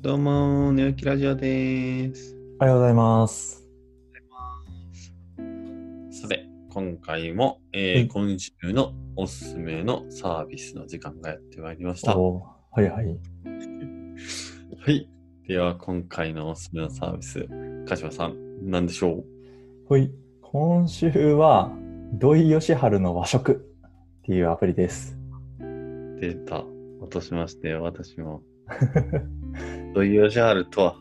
[0.00, 2.36] どうも、寝起きラジオです。
[2.60, 3.66] おはようございます。
[6.12, 12.12] さて、今回も、えーうん今週のおすすめのサービスの時間がやってまいりました。
[12.12, 13.18] はおーはいはい。
[14.88, 15.08] い。
[15.48, 17.48] では、今回のおすすめのサービス、
[17.88, 18.36] 鹿島さん、
[18.70, 19.24] 何でしょう？
[19.88, 20.12] ほい。
[20.42, 21.72] 今週は、
[22.12, 23.56] 土井善晴の和食っ
[24.22, 25.18] ていうアプリです。
[25.58, 26.64] データ、
[27.00, 28.42] 落としまして、私も。
[29.94, 30.96] 土井善晴とは、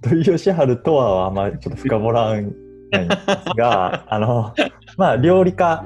[0.00, 2.54] 土井善晴とはあんまりちょっと深掘らん
[2.90, 3.24] ないんです
[3.56, 4.54] が、 あの、
[4.96, 5.84] まあ、料理家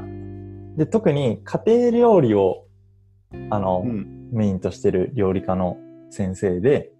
[0.77, 2.67] で、特に家庭料理を、
[3.51, 4.23] あの、うん。
[4.33, 5.77] メインとしてる料理家の
[6.11, 6.91] 先生で、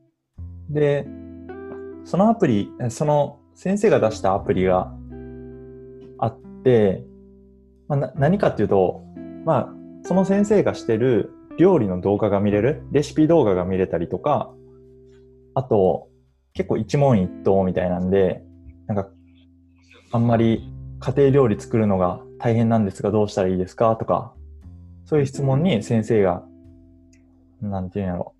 [0.69, 1.07] で、
[2.05, 4.93] そのアプリ、その先生が出したアプリが
[6.19, 7.05] あって、
[7.89, 9.03] まあ、な何かっていうと、
[9.45, 9.69] まあ、
[10.03, 14.53] その先生がしてる料理の動画が見れる、レシピ動画が見れたりとか、
[15.55, 16.09] あと、
[16.55, 18.43] 結構一問一答みたいなんで、
[18.87, 19.09] なんか、
[20.13, 24.35] あんまり家庭料理作るのが大変なんですがどうしたらいいですかとか、
[25.07, 26.45] そういう質問に先生が
[27.63, 28.35] なんていうんやろ。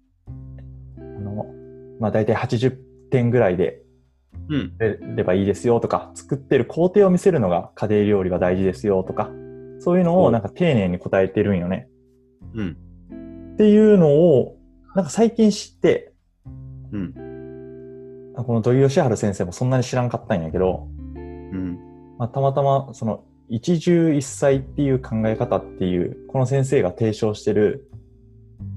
[0.99, 1.47] あの、
[2.01, 2.77] まあ大体80
[3.11, 3.83] 点ぐらいで
[4.49, 4.77] うん。
[4.77, 9.31] 出ればいいですよとか、作ってる工程を見せるのが家庭料理は大事ですよとか、
[9.79, 11.89] そういうのおをなんか丁寧に答えてるんよね。
[12.55, 12.77] うん。
[13.55, 14.57] っていうのを、
[14.95, 16.12] なんか最近知って、
[16.93, 18.35] うん。
[18.37, 21.79] あこの土井善晴先生もそんなに知らんかったんやけど、うん。
[22.19, 27.91] まあ、たまたまその一汁一菜っていう考え方っていう、この先生が提唱してる、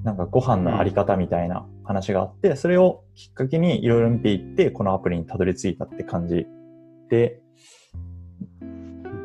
[0.04, 6.46] なんかご飯のあり方みたいな話があって、それをきっかけにいろいろ見ていって、このアプリにたどり着いたって感じ
[7.08, 7.40] で、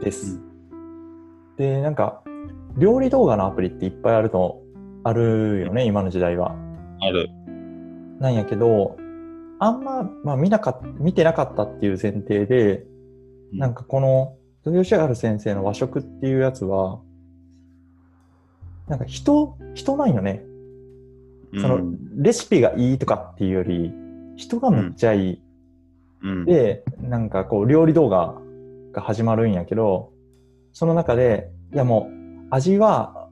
[0.02, 0.42] です。
[1.58, 2.24] で、なんか、
[2.78, 4.62] 料理動画のアプリっていっぱいあると、
[5.04, 6.56] あるよね、今の時代は。
[7.02, 7.30] ある。
[8.22, 8.98] なんやけど、
[9.60, 12.86] あんま、まあ見なかっ見てなかったっていう前提で、
[13.52, 17.00] なんかこの、土井善晴先生の和食っていうやつは、
[18.88, 20.44] なんか人、人なんよね。
[21.60, 21.82] その、
[22.16, 23.92] レシピがいいとかっていうより、
[24.38, 25.42] 人がめっちゃいい。
[26.24, 28.40] うん、で、なんかこう、料理動画
[28.92, 30.12] が始まるんやけど、
[30.74, 33.30] その中で、いやもう、味は、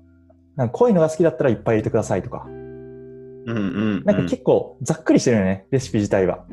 [0.55, 2.47] なんか濃いのが好きだったらいっぱい入れてくださいとか。
[3.49, 3.61] うんう
[4.01, 4.03] ん。
[4.05, 6.45] なんか結構ざっくりしてるよね、レシピ自体は。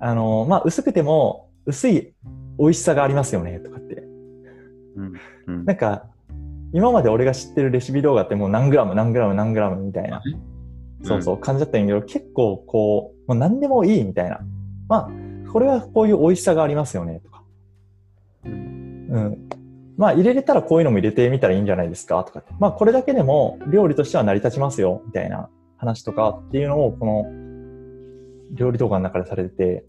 [0.00, 2.14] あの、まあ、薄くても、薄い
[2.58, 4.04] 美味しさがありますよね、とかって。
[4.96, 5.12] うん
[5.46, 6.04] うんなんか、
[6.72, 10.22] 今まで俺が知ってるレシピ動画ってもう何グラム、何グラム、何グラムみたいな、
[11.02, 14.40] そうそう感じだったんやけど、結構こう、もう何でもいいみたいな。
[14.88, 15.10] まあ、
[15.52, 17.42] これはこういう美味しさがありますよね、とか。
[18.44, 19.48] うん。
[19.96, 22.52] まあ、入れれたらこういうのも入れてみたらいいんじゃないですか、とかって。
[22.58, 25.50] まあ、これだけでも料理としては成り立ちますよ、みたいな
[25.80, 27.24] 話とかっていうのを、この
[28.54, 29.84] 料理動画の中でされてて、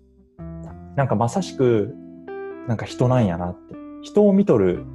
[0.95, 1.93] なんかまさしく、
[2.67, 3.75] なんか人なんやなって。
[4.01, 4.85] 人を見とる。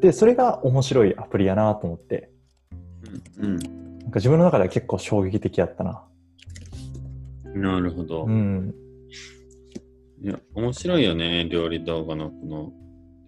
[0.00, 2.30] で、それが面白いアプリやなと思って、
[3.38, 6.04] うんなんか自分の中では結構衝撃的やったな。
[7.54, 7.62] うん。
[7.62, 8.24] なるほど。
[8.24, 8.74] うん。
[10.22, 12.72] いや、面白いよね、料理動画のこの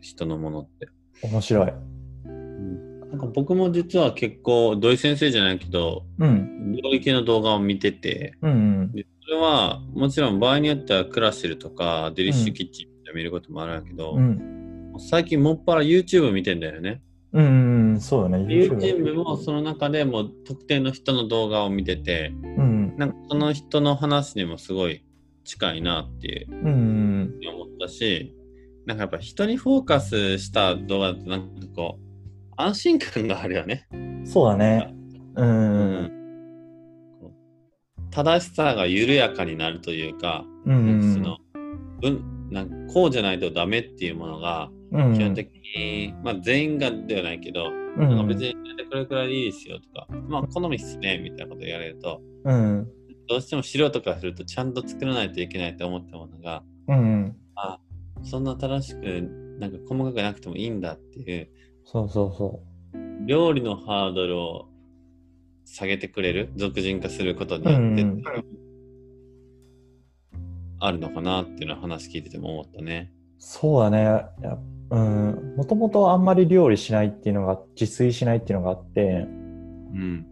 [0.00, 0.88] 人のものって。
[1.22, 1.72] 面白い。
[3.10, 6.72] なんか僕も実は結構、土井先生じゃないけど、うん。
[6.72, 8.92] 料理系の動画を見てて、うんうん。
[8.92, 14.94] でそれはもちろん場合によってはクラシルとかデリッシュキッチンで見ることもあるんだけど、うん。
[14.98, 17.02] 最近もっぱら YouTube 見てんだよね。
[17.32, 18.00] うんうん。
[18.00, 18.46] そうだね。
[18.46, 22.96] YouTube もその中でも特定の人の動画を見てて、うん。
[22.96, 25.04] なんかその人の話にもすごい
[25.44, 27.54] 近いなっていううんうん。
[27.54, 28.34] 思ったし、
[28.86, 32.05] なんかやっぱ人にフォーカスした動画だとなんかこう、
[32.56, 33.86] 安心感があるよね。
[34.24, 34.94] そうだね。
[35.36, 36.12] うん。
[38.10, 41.14] 正しさが緩やかになるというか、うん。
[41.14, 41.36] その、
[42.02, 48.28] うん、なんかこうじゃないとダメっていうものが、うん、基本的に、まあ全員がではないけど、うなんかん。
[48.28, 48.54] 別に
[48.90, 52.88] これくらいでいいですよとか、まあ好みっすねみたいなこと言われると、うん。
[53.28, 57.36] どうしても素人からするとちゃんと作らないといけないと思ったものが、うん。
[58.22, 59.02] そんな正しく、
[59.58, 61.48] なんか細かくなくてもいいんだっていう、
[61.86, 62.60] そうそうそ
[63.26, 64.66] 料理のハードルを
[65.64, 67.68] 下げてくれる、俗人化することにう。
[67.68, 68.22] うよって、ん。
[70.80, 73.12] あるのかなっていうのは話聞いてても思ったね。
[73.38, 74.02] そうだね。
[74.02, 74.58] や
[74.90, 75.54] うん。
[75.56, 80.26] もともとあんまり料理しないっていうのが、自炊しないっていうのがあって、うん。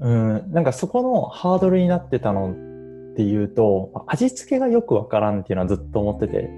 [0.00, 0.52] うん。
[0.52, 2.50] なんかそこのハードルになってたの
[3.12, 6.48] っていうと、味付けがよくわからんっていうのはずっと思ってて、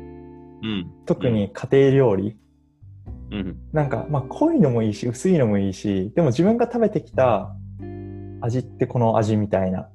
[0.63, 0.91] うん。
[1.05, 2.37] 特に家庭料理。
[3.31, 3.57] うん。
[3.73, 7.55] なんか、まあ、濃いのもいいし、薄いのもいいし、でも自分が食べてきた
[8.41, 9.89] 味ってこの味みたいな、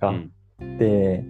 [0.00, 0.32] が、うん。
[0.62, 1.24] って、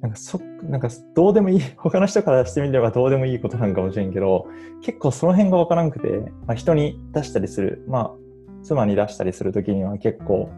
[0.00, 4.46] なんかそ、なんかどうでもいい、 他の人からしてみればどうでもいいことなんかもしれんけど、
[4.82, 8.10] 結構その辺がわからんくて、まあ、人に出したりする、まあ、
[8.62, 10.50] 妻に出したりするときには結構、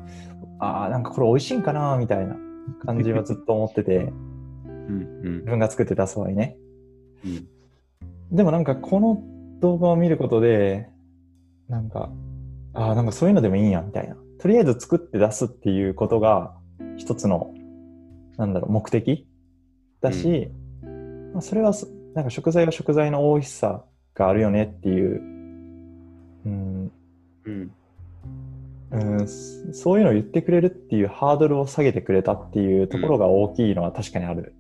[0.59, 2.37] ああ、なんかこれ美味しいんかなみたいな
[2.85, 6.57] 感じはずっと思ってて、うんうん自分が作って出す場合ね。
[7.25, 7.47] うん
[8.33, 9.23] でもなんかこの
[9.61, 10.89] 動画を見ることで、
[11.69, 12.11] なんか、
[12.75, 14.17] ああ、なんかそういうのでもいいんや、みたいな。
[14.39, 16.55] とりあえず作って出すっていうことが
[16.97, 17.53] 一つの、
[18.37, 19.27] なんだろう、目的
[20.01, 20.51] だし、
[21.33, 23.85] まあ、それはそ、なんか食材は食材の美味しさ
[24.15, 25.21] があるよねっていう、
[26.47, 26.93] うん、
[27.45, 27.71] うん
[28.93, 34.53] うん、そそういうのを言ってくれるっていうハードルを下げてくれたっていうところが大きいのは確かにある。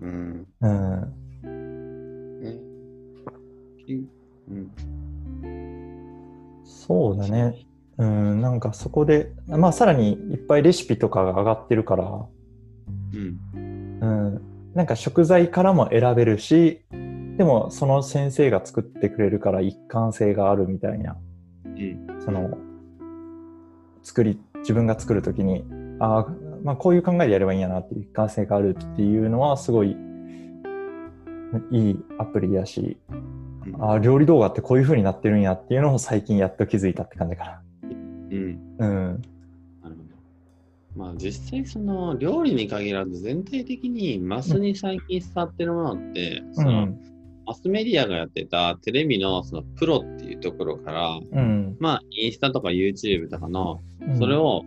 [0.00, 1.12] うんうん。
[3.86, 4.08] ねき
[4.50, 4.70] うん。
[6.64, 7.66] そうだね。
[7.98, 12.26] うん、なんかそこで、まあさらにいっぱいレシピとかが上がってるから、
[13.14, 13.38] うん。
[14.00, 14.42] うん、
[14.74, 16.80] なんか食材からも選べるし、
[17.36, 21.16] でもその先生が作ってくれるから一貫性があるみたいな、
[21.64, 22.06] うん。
[22.24, 22.58] その、
[24.02, 25.64] 作り、自分が作るときに、
[26.00, 26.26] ああ、
[26.64, 29.96] まあこういう考えでやればいいんやなっていう一貫性があるっていうのはすごい
[31.70, 32.96] いいアプリやし、
[33.78, 38.86] ああ、料理動画ってこういう風になってるんやっていうのを最近やっと気づいたって感じかうんな。
[38.86, 39.06] うん。
[39.06, 39.22] なる
[39.82, 39.94] ほど。
[40.96, 47.00] まあ実際その料理に限らず全体的にマスに最近伝わってるものって、うそのん。
[47.44, 51.76] マスメディアがやってたテレビのそのプロっていうところから、うん。
[51.80, 54.64] まあインスタとか YouTube とかのうんそれ、を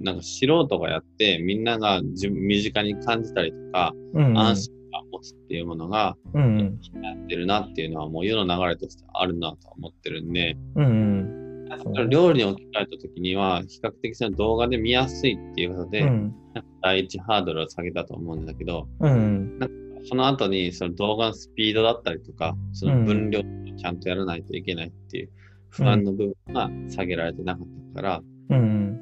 [0.00, 4.85] なんか素人がやってみんなが自身近に感じたりとか、うん、安心
[5.34, 6.78] っていうものがうん。
[7.02, 11.66] やってるなっていうのはもう世の流れとしてあるなとは思ってるんで、うん。
[11.84, 12.10] うん。
[12.10, 16.34] 料理に置き換えた時には比較的その動画で見やすいっていうことで、うん。
[16.54, 19.58] なんか第一ハードルを下げたと思うんだけど、うん。
[20.04, 23.42] その後にその動画のスピードだったりとか、その分量を
[23.76, 25.30] ちゃんとやらないといけないっていう
[25.70, 29.00] 不安の部分が下げられてなかったから、うん。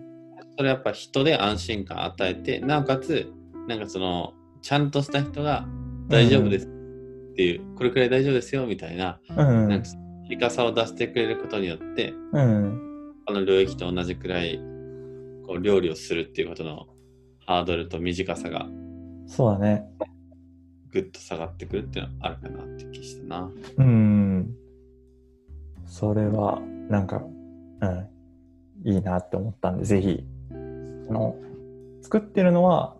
[0.56, 3.30] それやっぱ人で安心感与えて、なおかつ、
[3.68, 4.32] なんかその、
[4.62, 5.66] ちゃんとした人が
[6.08, 6.68] 大丈夫ですっ
[7.36, 9.68] ていう、これくらい大丈夫ですよみたいな、うん。
[9.68, 9.88] なんか、
[10.30, 12.80] いかさを出してくれることによって、うん。
[13.26, 14.58] あの領域と同じくらい、
[15.46, 16.86] こう、料理をするっていうことの
[17.46, 18.66] ハードルと短さが
[19.26, 19.84] そうだね。
[20.92, 23.50] ぐっと下がってくるっていうのはあるかなって気したな。
[23.78, 24.54] うん。
[25.86, 27.22] それは、なんか、
[27.80, 28.08] うん。
[28.84, 30.54] いいなって思ったんで、ぜひ、あ
[31.12, 31.36] の、
[32.02, 32.96] 作ってるのは、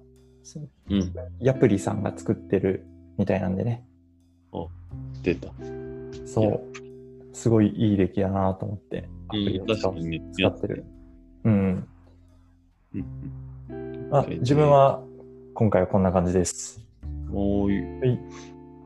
[0.91, 1.13] うん。
[1.41, 2.85] ヤプリさんが作ってる
[3.19, 3.85] みたいなんでね。
[5.25, 5.49] 出た。
[6.27, 6.63] そう。
[7.33, 10.23] すごいいい出来だなと思って、アプうん、リを使う確かにね。
[10.33, 10.85] 使ってる。
[11.45, 11.89] うん。
[12.95, 14.09] うん。
[14.13, 15.03] あ、自分は
[15.55, 16.81] 今回はこんな感じです。
[17.33, 18.01] おーい。
[18.01, 18.19] はい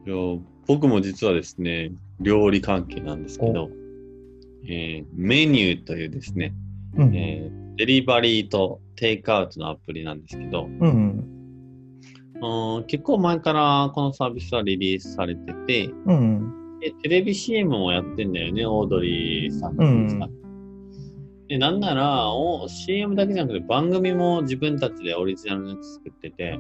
[0.07, 0.15] いや
[0.67, 3.71] 僕も実はですね、料理関係なんですけど、
[4.65, 6.55] えーメニューというですね、
[6.97, 7.15] うん。
[7.15, 10.81] えーデリバリーとテイクアウトのアプリなんですけど、うん。
[10.81, 11.38] うん
[12.87, 16.79] 結構前からこのサービスはリリースされてて、うん。
[16.81, 20.49] でテレビ CM もやってんだよね、オードリーさんがうん
[21.49, 26.59] で、なんならお CM だけじゃなくて番組も自分たちでオリジナルのやつ作ってて。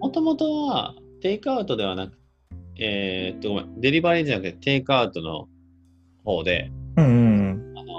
[0.00, 2.18] もともとはテイクアウトではなく、
[2.76, 5.48] えーっと、ごめん、デリバリーじゃなくてテイクアウトの
[6.24, 7.74] 方で、うん。
[7.76, 7.90] あの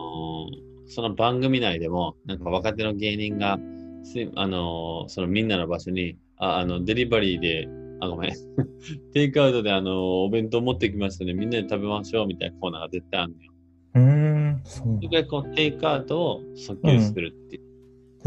[0.51, 3.57] ーその番組内でも、なんか若手の芸人が、
[4.03, 7.67] すあのーそのみんなの場所に、ああの、デリバリーで、
[8.01, 8.31] あ、ごめん、
[9.13, 9.93] テイクアウトであのー
[10.25, 13.51] お弁当持ってきましたね、みんなで食べましょうみたいなコーナーが絶対あるのよ。
[13.95, 14.61] うん。
[14.63, 17.55] そうそれこう、テイクアウトを訴求するって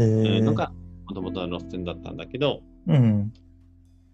[0.03, 0.43] いう。
[0.43, 0.71] のが、
[1.07, 3.31] もともとの路線だったんだけど、うん。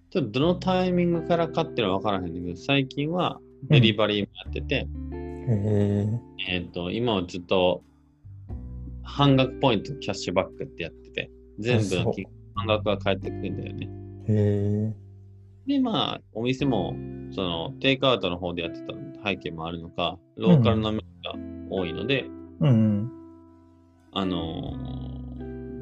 [0.09, 4.87] ちょっとどのタイミングからかっていうのは分からへんだけど、最近はデリバリーもやってて、へ
[5.47, 6.19] え。
[6.49, 7.83] えっ、と、今はずっと
[9.03, 12.25] 半額ポイントキャッシュバックってやってて、全部の金
[12.55, 13.89] 半額が返ってくるんだよね。
[14.27, 14.93] へえ。
[15.67, 16.95] で、まあ、お店も、
[17.31, 18.93] その、テイクアウトの方でやってた
[19.23, 21.35] 背景もあるのか、ローカルの店が
[21.69, 22.25] 多いので、
[22.61, 23.11] うん。
[24.13, 24.95] あのー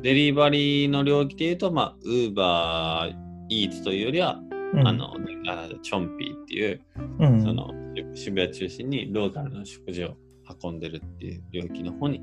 [0.04, 3.16] デリバリーの領域で言うと、まあ、ウーバー
[3.48, 4.42] イーツというよりは、
[4.74, 5.16] うんあの、
[5.48, 6.82] あチョンピーっていう、
[7.20, 7.42] うん。
[7.42, 7.72] その
[8.14, 10.18] 渋谷中心にローカルの食事を
[10.62, 12.22] 運んでるっていう領域の方に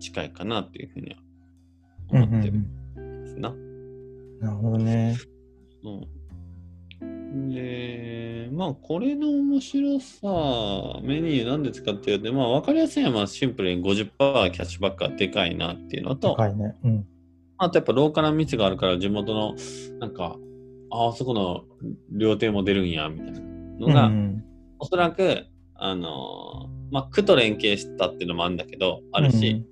[0.00, 1.16] 近いかなっていうふうには
[2.12, 2.60] うん思ってる
[2.96, 3.48] うんですな。
[3.50, 3.63] ん
[4.44, 5.16] なるほどね。
[5.84, 14.06] うんで、まあこれの面白さ、メニューなんで使ってるって、まあ分かりやすいのはまあシンプルに50%
[14.52, 16.76] キャッシュバックがでかいなっていうのと、ね。
[16.84, 17.06] うん。
[17.58, 19.56] まあとやっぱローカルな店があるから地元の、
[19.98, 20.36] なんか、
[20.92, 21.64] ああそこの
[22.12, 24.44] 料亭も出るんや、みたいなのが、うん
[24.78, 25.46] おそらく、
[25.76, 29.64] あのーまあ、区と連携したっていうのもあるんだけど、あるし、、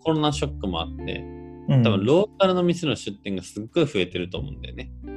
[0.00, 4.90] コロナショックもあって、うん、多分ローカルの店の出店がすっごい増えてると思うんだよね。
[5.04, 5.10] う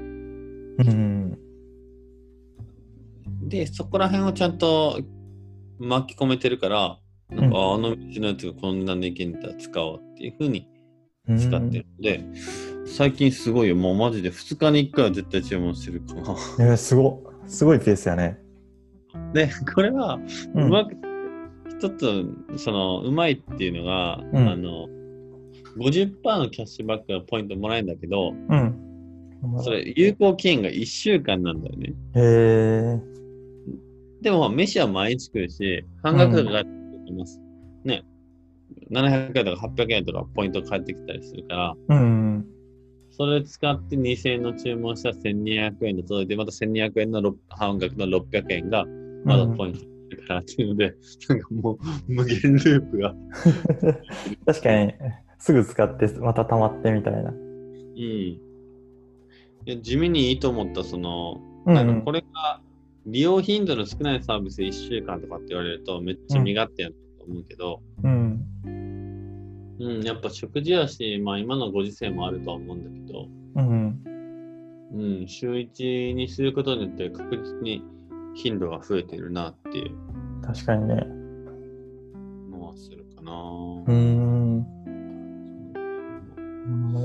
[0.83, 1.37] ん。
[3.49, 4.99] で、そこら辺をちゃんと
[5.79, 6.99] 巻き込めてるから、
[7.31, 10.67] なんか、うんああの店のやつがこんなんでいけんだ使おうっていう風に
[11.27, 12.23] うん使ってるので、
[12.85, 13.75] 最近すごいよ。
[13.75, 16.21] もうマジで2日に1回は絶対注文してるかな。
[16.59, 18.37] えーすご、すごいペースやね。
[19.33, 20.19] で、これは、
[20.55, 20.95] ううんまく、
[21.69, 22.25] 一つ、
[22.57, 24.87] その、うまいっていうのが、うんあの、
[25.77, 28.79] 50%のキャッシュバックのポイントもらえるんだけど、うん。
[29.63, 31.93] それ、有効期限が1週間なんだよね。
[32.15, 33.01] へえ。
[34.21, 36.71] でも、飯は毎日食うし、半額とか返って
[37.07, 37.41] きます。
[37.83, 38.03] ね。
[38.89, 42.45] 700円とか800円とかポイント返ってきたりするから、うん。
[43.11, 48.85] それ使って2000円の注文したら1200円で届いて、また1200円のろ半額の600円が、
[49.25, 49.79] まだポイント
[50.17, 50.95] だからっていうので、
[51.29, 51.77] なんかもう
[52.07, 53.13] 無限ループが。
[54.47, 54.93] 確かに、
[55.43, 57.31] すぐ使って、また溜まってみたいな。
[57.31, 57.37] うん。
[57.97, 58.39] い
[59.65, 62.61] や地味にいいと思った、その、うんなんかこれが
[63.05, 66.95] 利用頻度の少ないサービス1週間とかって言われるとめっちゃ身勝手やと
[67.27, 68.45] 思うけど、うん。
[69.79, 73.99] うん、やっぱ食事やし、まあ今のご時世もあるとは思うんだけど、うん。
[74.93, 77.83] うん、週1にすることによって確実に
[78.33, 79.91] 頻度が増えてるなっていう
[80.41, 80.95] 確かにね。
[82.49, 83.33] のはするかな。
[83.33, 84.42] うーん。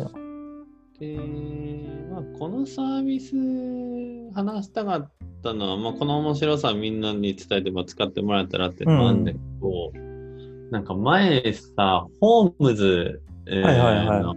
[0.05, 0.29] ほんまや。
[1.01, 1.19] で、
[2.11, 3.35] まあ、このサービス
[4.35, 5.11] 話したかっ
[5.43, 9.93] たのは、まあ、この面白さみんなに伝えて、まあ、使ってもらえたらっていうのもあるんだけど、
[10.71, 14.37] なんか前さ、ホームズ、えーはいはいはいの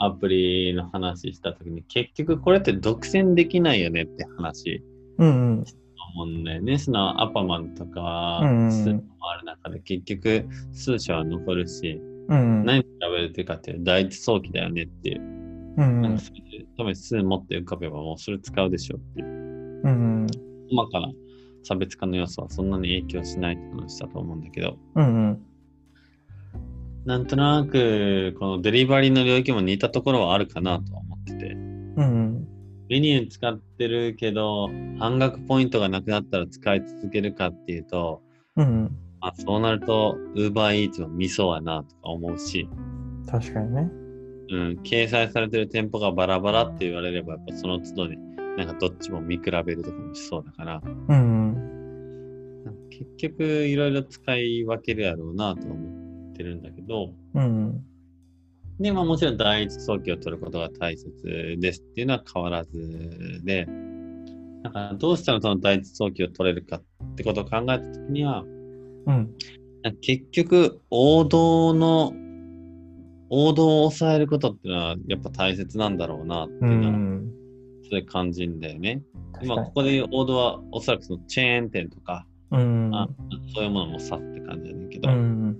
[0.00, 4.82] アプリの話したときに、結局これって独占できないよねって話
[5.18, 5.64] うんうん。
[6.14, 6.78] 思うんだよね。
[6.78, 12.64] そのアパマンとか、うんうんスーパーもある中で結局数社は残るし、うん。
[12.64, 12.88] 何に比
[13.18, 15.20] べてるかっていうと第一早期だよねっていう。
[15.76, 19.26] うんなんかそれで多分数持って浮かべばもうそれ使うでしょうっていう。
[19.84, 20.26] うん。
[20.70, 21.12] 細かな
[21.64, 25.42] 差別化の要素はそんなに影響しないって話だと思うんだけど、うん。
[27.04, 32.48] なんとなくこのデリバリーの領域も似たところはあるかなとは思ってて、うん。
[32.88, 38.22] メニュー使ってるけど半額ポイントがなくなったら使い続けるかっていうと、
[38.56, 38.96] うん。
[39.24, 42.68] まあ、そうなると UberEats のミソはなとか思うし、
[43.26, 43.90] 確かにね。
[44.50, 48.18] うん、掲載されてる店舗がバラバラって言われればやっぱその都度に
[48.58, 52.64] なんかどっちも見比べるとかもしそうだから、うん。
[52.64, 57.82] なんか結局いろいろ使い分けるやろうなと思ってるんだけど、うん。
[58.78, 63.66] で、まあもちろん第一早期を取ることが大切ですっていうのは変わらずで、
[64.64, 68.44] だからどうしたらその第一早期を取れるかってことを考えたときには、
[69.06, 69.34] うん。
[70.00, 72.12] 結局王道の、
[73.30, 77.32] 王道を抑えることっていうのはやっぱ大切なんだろうなってういうのは、ん。
[77.90, 79.02] そういう感じんだよね。
[79.42, 82.90] 今ここで王道はおそらくそのチェーン店とか、うん。
[82.94, 83.08] あ
[83.54, 85.58] そういうものもさって感じだねんけど、うん。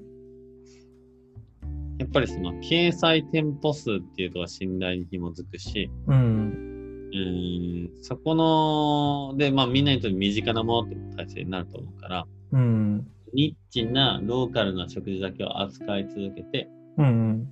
[1.99, 7.11] やっぱりその掲載店舗数っていうのが信頼に紐づくし、うん。
[7.13, 13.07] うーん、そこの、で、まあみんなにとって身近なものって体制になると思うから、うん。
[13.35, 17.49] ニッチなローカルな食事だけを扱い続けて、うん。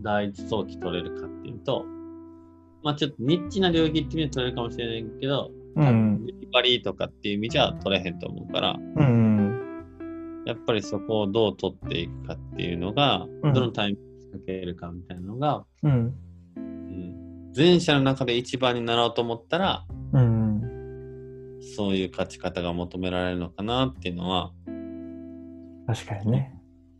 [0.00, 1.84] 第一早期取れるかっていうと、
[2.82, 6.26] まあちょっとニッチな領域っていうのは取れるかもしれないけど、うん。
[6.26, 10.42] デリバリーとかっていう意味じゃ取れへんと思うから、うん。
[10.44, 16.14] やっぱりそこをどう取っていくかっていうのが、うんどのタイミングでかけるかみたいなのが、うん。
[16.56, 20.62] うん、前者の中で一番になろうと思ったら、うん。
[21.76, 24.52] そういう勝ち方が求められるのかなっていうのは、
[25.86, 26.54] 確かにね。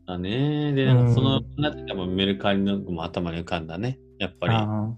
[0.06, 0.72] だね。
[0.72, 3.98] で、なんうんかその、なんていうかメルカリのも頭に浮かんだね。
[4.18, 4.96] やっぱり、あうん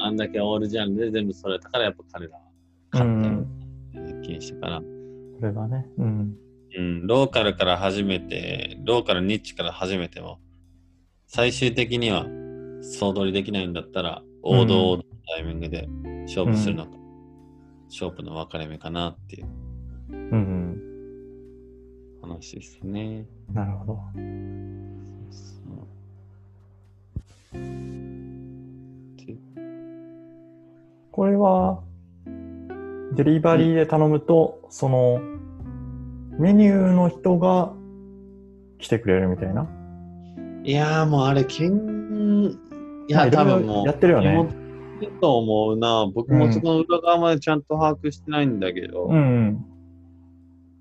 [0.00, 2.42] あんだけオールジャンルで全部それたから、やっぱ彼らは
[2.92, 2.98] あ。
[2.98, 4.08] 勝ったようん。
[4.10, 4.82] うな気がしたから、
[5.38, 5.86] それはね。
[5.98, 6.36] うん。
[6.76, 10.38] うん、ローカルから始めて、ローカルニッチから始めても、
[11.26, 12.26] 最終的には
[12.82, 15.02] 総取りできないんだったら、王道の
[15.36, 15.88] タイミングで
[16.26, 16.92] 勝負するのか、
[17.88, 19.46] 勝負の分かれ目かなっていう
[20.10, 20.67] うん。
[22.38, 23.26] 話ですね。
[23.52, 23.98] なるほど。
[25.30, 25.54] そ
[27.54, 27.58] う
[29.26, 29.36] で
[31.10, 31.82] これは、
[33.14, 35.20] デリバリーで頼むと、その、
[36.38, 37.72] メニューの人が
[38.78, 39.68] 来てくれるみたいな？
[40.62, 42.56] いやーもうあれ、けん
[43.08, 44.48] いや、多分もう、やってるよね
[45.20, 46.06] と思うな。
[46.14, 49.64] 僕もそこの裏側までちゃんと把握してないんだけど、うんうん。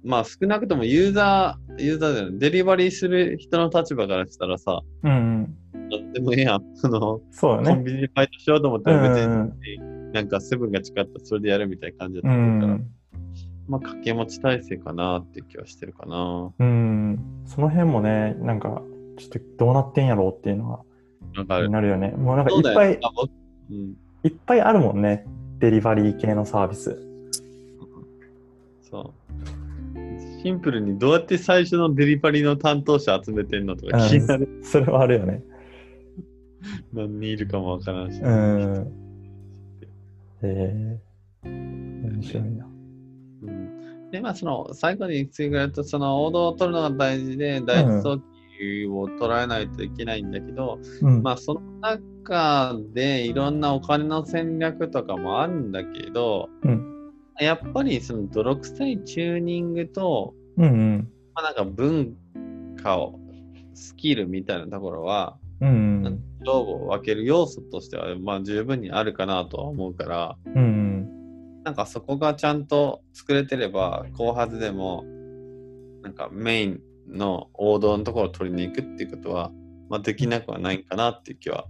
[0.08, 5.90] まあ少なくともユーザー、ユーザーじゃない、デリバリーする人の立場からしたらさ、うんうん。
[5.90, 6.64] なんでもいいやん。
[6.76, 7.76] その、そうだね。
[7.76, 12.88] コンビニでバイトしようと思ったうんら別に、うんなんかセブンが近かったらそれでやるみたいな感じだうったから、ん。
[13.68, 16.54] まあ掛け持ち体制かなって気はしてるかな。
[16.58, 17.44] うん。
[17.46, 18.82] その辺もね、なんか、
[19.18, 20.80] ちょっとどうなってんやろうっていうのが
[21.36, 21.66] なんかある。
[21.66, 22.12] 気になるよね。
[22.12, 23.00] もうなんかいっぱい、
[23.70, 23.96] うん。
[24.24, 25.26] いっぱいあるもんね。
[25.60, 27.04] デリバリー系のサービス。
[30.48, 34.48] シンプルにどうやって最初のデリバリーの担当者集めてんのとか気になる。
[34.64, 35.44] それはあるよね。
[36.94, 38.22] 何人いるかもわからんし。
[38.22, 38.92] うん。
[40.44, 41.00] へ
[41.44, 42.66] え面白いな。
[43.44, 43.78] うん
[44.10, 48.18] で、まあ、その、最後に追加やると、その、王道を取るのが大事で、第一早
[48.58, 51.22] 期を捉えないといけないんだけど、うん。
[51.24, 56.98] まあ、その中でいろんなお金の戦略とかもあるんだけど、うん
[57.40, 61.12] やっぱりその泥臭いチューニングと、うんうん。
[61.34, 62.16] まあ、なんか文
[62.82, 63.20] 化を、
[63.74, 70.64] スキルみたいなところは、うん勝負を分ける要素としては、まあ、十分にあるかなとは思うから、うん。
[70.64, 70.88] うん
[71.68, 75.04] なんかそこがちゃんと作れてれば、後発でも、
[76.02, 79.52] なんかメインの王道のところを取りに行くっていうことは、
[79.90, 81.68] まあ、できなくはないかなっていう気は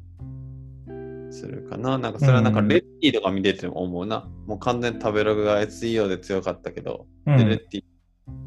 [1.31, 1.97] するかな。
[1.97, 4.29] なんかそれはなんかうんレッティとか見てても思うな。
[4.45, 7.37] もう完全に食べログが SEO で強かったけど、うん。
[7.37, 7.83] でレッティ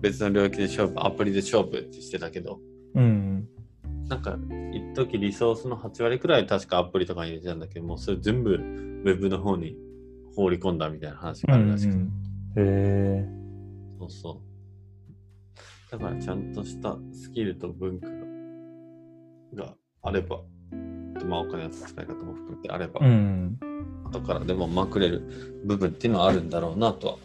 [0.01, 2.61] 別の領域で勝負、アプリで勝負ってしてたけど、
[2.95, 3.49] うん。
[4.09, 4.37] なんか
[4.73, 9.77] 一時リソースの8割くらい確かアプリとかに入れてたんだけど、もうそれ全部ウェブの方に
[10.35, 11.99] 放り込んだみたいな話があるらしくて。
[11.99, 12.05] へ
[12.57, 13.29] え
[13.99, 14.43] そうそ
[15.91, 15.93] う。
[15.93, 18.21] だからちゃんとしたスキルと文化が
[19.55, 20.41] があれば、
[21.19, 23.59] でまあお金の使い方も含めてあれば、うん。
[24.05, 27.17] 後からでもまくれる部分っていうのはあるんだろうなとは。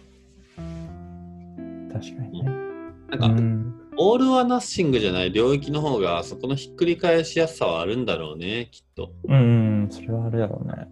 [1.99, 2.51] 確かにね。
[3.09, 3.73] なんか、うん。
[3.97, 9.13] オールはナッシングじゃない領域の方が、そこのひっくり返しやすさはあるんだろうね、きっと。
[9.27, 9.87] うん。
[9.89, 10.87] それはあれだろうね。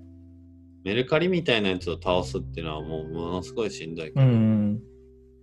[0.83, 4.81] メルカリみたいなやつを倒すっていうのはもうものすごいしんどいけうど、ん。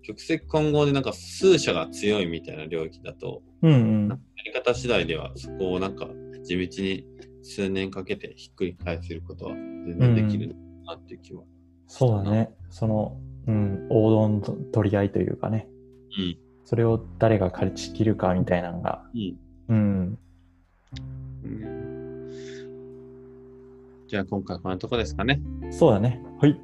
[0.03, 4.09] 極石混合でなんか数社が強いみたいな領域だと、うん。
[4.09, 6.09] やり方次第ではそこをなんか
[6.45, 7.07] 地道に
[7.43, 11.43] 数年かけてひっくり返せることは全然できるなっていう気は。
[11.87, 12.51] そうだね。
[12.71, 13.19] その、
[13.51, 14.41] うん、王道の
[14.73, 15.69] 取り合いというかね。
[16.19, 16.39] うん。
[16.65, 19.03] それを誰が勝ち切るかみたいなのが。
[19.15, 19.37] うん。
[19.69, 20.19] うん。
[21.45, 21.81] うん
[24.07, 25.41] じゃあ今回こんなとこですかね。
[25.71, 26.21] そうだね。
[26.41, 26.61] はい。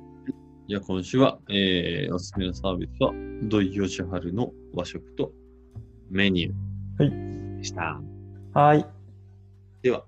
[0.68, 3.12] じゃあ今週は、えー、おすすめのサービスは
[3.44, 5.31] 土井善晴の和食と
[6.11, 8.01] メニューでした。
[8.53, 8.85] はい。
[9.81, 10.05] では、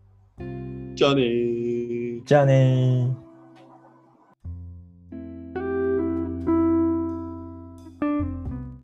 [0.95, 2.25] じゃあねー。
[2.25, 3.28] じゃあねー。